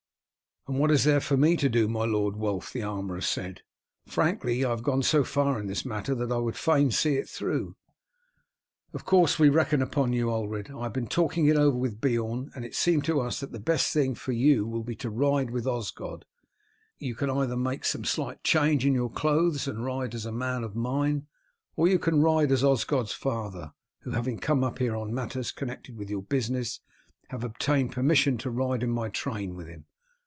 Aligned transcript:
"And 0.67 0.77
what 0.79 0.91
is 0.91 1.05
there 1.05 1.19
for 1.19 1.35
me 1.35 1.57
to 1.57 1.67
do, 1.69 1.87
my 1.87 2.05
lord 2.05 2.35
Wulf?" 2.35 2.71
the 2.71 2.83
armourer 2.83 3.19
said. 3.19 3.61
"Frankly, 4.05 4.63
I 4.63 4.69
have 4.69 4.83
gone 4.83 5.01
so 5.01 5.23
far 5.23 5.59
in 5.59 5.65
this 5.65 5.83
matter 5.83 6.13
that 6.13 6.31
I 6.31 6.37
would 6.37 6.55
fain 6.55 6.91
see 6.91 7.15
it 7.15 7.27
through." 7.27 7.75
"Of 8.93 9.03
course 9.03 9.39
we 9.39 9.49
reckon 9.49 9.81
upon 9.81 10.13
you, 10.13 10.29
Ulred. 10.31 10.69
I 10.69 10.83
have 10.83 10.93
been 10.93 11.07
talking 11.07 11.47
it 11.47 11.55
over 11.57 11.75
with 11.75 11.99
Beorn, 11.99 12.51
and 12.53 12.63
it 12.63 12.75
seemed 12.75 13.05
to 13.05 13.19
us 13.21 13.39
that 13.39 13.51
the 13.53 13.59
best 13.59 13.91
thing 13.91 14.09
will 14.09 14.13
be 14.13 14.15
for 14.19 14.31
you 14.33 14.83
to 14.99 15.09
ride 15.09 15.49
with 15.49 15.65
Osgod. 15.65 16.25
You 16.99 17.15
can 17.15 17.31
either 17.31 17.57
make 17.57 17.83
some 17.83 18.05
slight 18.05 18.43
change 18.43 18.85
in 18.85 18.93
your 18.93 19.09
clothes 19.11 19.67
and 19.67 19.83
ride 19.83 20.13
as 20.13 20.27
a 20.27 20.31
man 20.31 20.63
of 20.63 20.75
mine, 20.75 21.25
or 21.75 21.87
you 21.87 21.97
can 21.97 22.21
ride 22.21 22.51
as 22.51 22.63
Osgod's 22.63 23.13
father, 23.13 23.73
who, 24.01 24.11
having 24.11 24.37
come 24.37 24.63
up 24.63 24.77
here 24.77 24.95
on 24.95 25.11
matters 25.11 25.51
connected 25.51 25.97
with 25.97 26.11
your 26.11 26.21
business, 26.21 26.81
have 27.29 27.43
obtained 27.43 27.91
permission 27.91 28.37
to 28.37 28.51
ride 28.51 28.83
in 28.83 28.91
my 28.91 29.09
train 29.09 29.55
with 29.55 29.67
him. 29.67 29.87